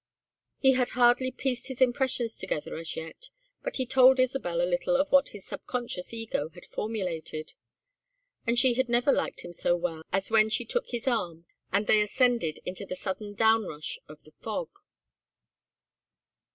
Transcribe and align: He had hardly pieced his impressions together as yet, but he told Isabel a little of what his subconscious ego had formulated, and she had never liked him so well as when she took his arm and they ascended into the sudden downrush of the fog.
He 0.57 0.71
had 0.73 0.89
hardly 0.97 1.29
pieced 1.31 1.67
his 1.67 1.79
impressions 1.79 2.35
together 2.35 2.75
as 2.75 2.95
yet, 2.95 3.29
but 3.61 3.75
he 3.75 3.85
told 3.85 4.19
Isabel 4.19 4.59
a 4.59 4.65
little 4.65 4.95
of 4.95 5.11
what 5.11 5.29
his 5.29 5.45
subconscious 5.45 6.11
ego 6.11 6.49
had 6.55 6.65
formulated, 6.65 7.53
and 8.47 8.57
she 8.57 8.73
had 8.73 8.89
never 8.89 9.11
liked 9.11 9.41
him 9.41 9.53
so 9.53 9.75
well 9.75 10.01
as 10.11 10.31
when 10.31 10.49
she 10.49 10.65
took 10.65 10.87
his 10.87 11.07
arm 11.07 11.45
and 11.71 11.85
they 11.85 12.01
ascended 12.01 12.57
into 12.65 12.83
the 12.83 12.95
sudden 12.95 13.35
downrush 13.35 13.99
of 14.09 14.23
the 14.23 14.33
fog. 14.39 14.71